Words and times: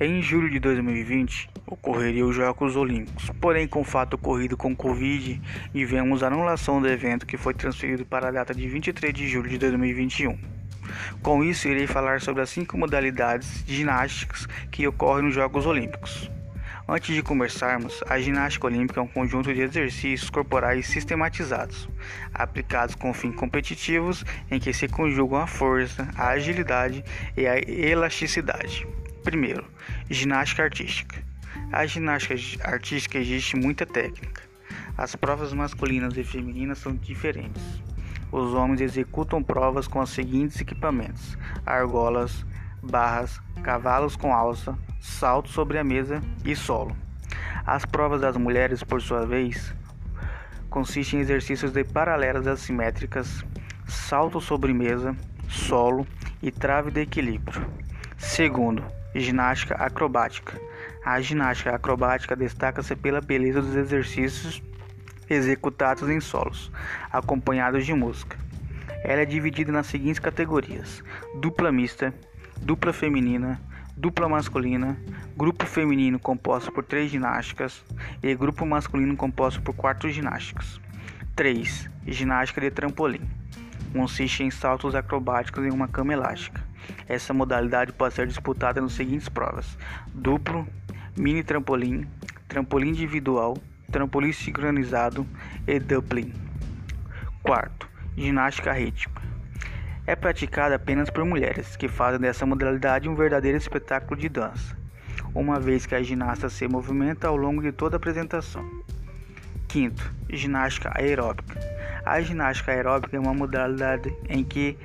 Em 0.00 0.22
julho 0.22 0.48
de 0.48 0.60
2020, 0.60 1.50
ocorreria 1.66 2.24
os 2.24 2.36
Jogos 2.36 2.76
Olímpicos, 2.76 3.30
porém, 3.40 3.66
com 3.66 3.80
o 3.80 3.84
fato 3.84 4.14
ocorrido 4.14 4.56
com 4.56 4.70
o 4.70 4.76
Covid, 4.76 5.40
tivemos 5.72 6.22
a 6.22 6.28
anulação 6.28 6.80
do 6.80 6.86
evento 6.86 7.26
que 7.26 7.36
foi 7.36 7.52
transferido 7.52 8.04
para 8.04 8.28
a 8.28 8.30
data 8.30 8.54
de 8.54 8.68
23 8.68 9.12
de 9.12 9.26
julho 9.26 9.50
de 9.50 9.58
2021. 9.58 10.38
Com 11.20 11.42
isso, 11.42 11.66
irei 11.66 11.86
falar 11.86 12.20
sobre 12.20 12.42
as 12.42 12.50
cinco 12.50 12.78
modalidades 12.78 13.64
ginásticas 13.66 14.46
que 14.70 14.86
ocorrem 14.86 15.24
nos 15.24 15.34
Jogos 15.34 15.66
Olímpicos. 15.66 16.30
Antes 16.90 17.14
de 17.14 17.22
começarmos, 17.22 18.00
a 18.08 18.18
ginástica 18.20 18.66
olímpica 18.66 19.00
é 19.00 19.02
um 19.02 19.08
conjunto 19.08 19.52
de 19.52 19.60
exercícios 19.60 20.30
corporais 20.30 20.86
sistematizados, 20.86 21.88
aplicados 22.32 22.94
com 22.94 23.12
fins 23.12 23.34
competitivos 23.34 24.24
em 24.50 24.60
que 24.60 24.72
se 24.72 24.86
conjugam 24.86 25.40
a 25.40 25.46
força, 25.46 26.08
a 26.16 26.28
agilidade 26.28 27.04
e 27.36 27.46
a 27.46 27.58
elasticidade. 27.58 28.86
Primeiro, 29.28 29.62
ginástica 30.08 30.62
artística. 30.62 31.22
A 31.70 31.84
ginástica 31.84 32.34
artística 32.66 33.18
existe 33.18 33.56
muita 33.56 33.84
técnica. 33.84 34.40
As 34.96 35.14
provas 35.14 35.52
masculinas 35.52 36.16
e 36.16 36.24
femininas 36.24 36.78
são 36.78 36.96
diferentes. 36.96 37.62
Os 38.32 38.54
homens 38.54 38.80
executam 38.80 39.42
provas 39.42 39.86
com 39.86 40.00
os 40.00 40.08
seguintes 40.08 40.58
equipamentos: 40.58 41.36
argolas, 41.66 42.46
barras, 42.82 43.38
cavalos 43.62 44.16
com 44.16 44.32
alça, 44.32 44.74
salto 44.98 45.50
sobre 45.50 45.76
a 45.76 45.84
mesa 45.84 46.22
e 46.42 46.56
solo. 46.56 46.96
As 47.66 47.84
provas 47.84 48.22
das 48.22 48.38
mulheres, 48.38 48.82
por 48.82 49.02
sua 49.02 49.26
vez, 49.26 49.74
consistem 50.70 51.18
em 51.18 51.22
exercícios 51.22 51.70
de 51.70 51.84
paralelas 51.84 52.46
assimétricas, 52.46 53.44
salto 53.86 54.40
sobre 54.40 54.72
mesa, 54.72 55.14
solo 55.50 56.06
e 56.42 56.50
trave 56.50 56.90
de 56.90 57.02
equilíbrio. 57.02 57.88
Segundo, 58.18 58.84
Ginástica 59.14 59.74
acrobática. 59.76 60.60
A 61.04 61.20
ginástica 61.20 61.74
acrobática 61.74 62.36
destaca-se 62.36 62.94
pela 62.94 63.20
beleza 63.20 63.62
dos 63.62 63.74
exercícios 63.74 64.62
executados 65.30 66.08
em 66.10 66.20
solos, 66.20 66.70
acompanhados 67.10 67.86
de 67.86 67.94
música. 67.94 68.36
Ela 69.02 69.22
é 69.22 69.24
dividida 69.24 69.72
nas 69.72 69.86
seguintes 69.86 70.18
categorias: 70.18 71.02
dupla 71.40 71.72
mista, 71.72 72.12
dupla 72.60 72.92
feminina, 72.92 73.60
dupla 73.96 74.28
masculina, 74.28 74.96
grupo 75.36 75.64
feminino 75.64 76.18
composto 76.18 76.70
por 76.70 76.84
três 76.84 77.10
ginásticas 77.10 77.84
e 78.22 78.34
grupo 78.34 78.66
masculino 78.66 79.16
composto 79.16 79.62
por 79.62 79.74
quatro 79.74 80.10
ginásticas. 80.10 80.80
3. 81.34 81.88
Ginástica 82.06 82.60
de 82.60 82.70
trampolim. 82.70 83.37
Consiste 83.92 84.42
em 84.42 84.50
saltos 84.50 84.94
acrobáticos 84.94 85.64
em 85.64 85.70
uma 85.70 85.88
cama 85.88 86.12
elástica. 86.12 86.62
Essa 87.06 87.34
modalidade 87.34 87.92
pode 87.92 88.14
ser 88.14 88.26
disputada 88.26 88.80
nas 88.80 88.92
seguintes 88.92 89.28
provas: 89.28 89.78
duplo, 90.14 90.66
mini 91.16 91.42
trampolim, 91.42 92.06
trampolim 92.46 92.90
individual, 92.90 93.56
trampolim 93.90 94.32
sincronizado 94.32 95.26
e 95.66 95.78
dumpling. 95.78 96.32
Quarto, 97.42 97.88
ginástica 98.16 98.72
rítmica. 98.72 99.22
É 100.06 100.16
praticada 100.16 100.76
apenas 100.76 101.10
por 101.10 101.24
mulheres, 101.24 101.76
que 101.76 101.88
fazem 101.88 102.20
dessa 102.20 102.46
modalidade 102.46 103.08
um 103.08 103.14
verdadeiro 103.14 103.58
espetáculo 103.58 104.18
de 104.18 104.28
dança, 104.28 104.76
uma 105.34 105.60
vez 105.60 105.84
que 105.84 105.94
a 105.94 106.02
ginasta 106.02 106.48
se 106.48 106.66
movimenta 106.66 107.28
ao 107.28 107.36
longo 107.36 107.60
de 107.60 107.72
toda 107.72 107.96
a 107.96 107.98
apresentação. 107.98 108.66
Quinto, 109.68 110.10
ginástica 110.30 110.90
aeróbica. 110.94 111.77
A 112.04 112.20
ginástica 112.20 112.72
aeróbica 112.72 113.16
é 113.16 113.20
uma 113.20 113.34
modalidade 113.34 114.14
em 114.28 114.42
que 114.42 114.76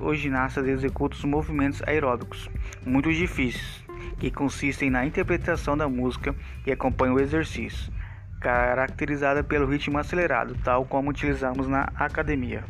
os 0.00 0.18
ginastas 0.18 0.66
executam 0.66 1.18
os 1.18 1.24
movimentos 1.24 1.82
aeróbicos 1.86 2.48
muito 2.84 3.12
difíceis, 3.12 3.84
que 4.18 4.30
consistem 4.30 4.90
na 4.90 5.06
interpretação 5.06 5.76
da 5.76 5.88
música 5.88 6.34
e 6.66 6.72
acompanham 6.72 7.14
o 7.14 7.20
exercício, 7.20 7.92
caracterizada 8.40 9.42
pelo 9.42 9.66
ritmo 9.66 9.98
acelerado, 9.98 10.56
tal 10.62 10.84
como 10.84 11.10
utilizamos 11.10 11.66
na 11.68 11.88
academia. 11.96 12.64